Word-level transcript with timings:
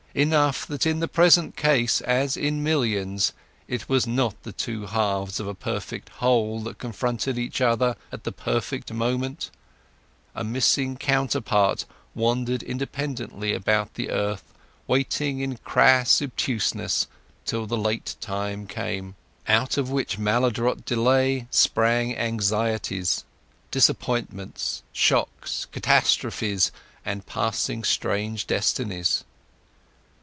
Enough 0.13 0.67
that 0.67 0.85
in 0.85 0.99
the 0.99 1.07
present 1.07 1.55
case, 1.55 2.01
as 2.01 2.35
in 2.35 2.61
millions, 2.61 3.31
it 3.69 3.87
was 3.87 4.05
not 4.05 4.35
the 4.43 4.51
two 4.51 4.85
halves 4.87 5.39
of 5.39 5.47
a 5.47 5.55
perfect 5.55 6.09
whole 6.19 6.59
that 6.63 6.77
confronted 6.79 7.37
each 7.37 7.61
other 7.61 7.95
at 8.11 8.25
the 8.25 8.33
perfect 8.33 8.91
moment; 8.91 9.51
a 10.35 10.43
missing 10.43 10.97
counterpart 10.97 11.85
wandered 12.13 12.61
independently 12.61 13.53
about 13.53 13.93
the 13.93 14.09
earth 14.09 14.43
waiting 14.85 15.39
in 15.39 15.55
crass 15.55 16.21
obtuseness 16.21 17.07
till 17.45 17.65
the 17.65 17.77
late 17.77 18.17
time 18.19 18.67
came. 18.67 19.15
Out 19.47 19.77
of 19.77 19.91
which 19.91 20.17
maladroit 20.19 20.83
delay 20.83 21.47
sprang 21.51 22.17
anxieties, 22.17 23.23
disappointments, 23.71 24.83
shocks, 24.91 25.67
catastrophes, 25.71 26.73
and 27.05 27.25
passing 27.25 27.85
strange 27.85 28.45
destinies. 28.45 29.23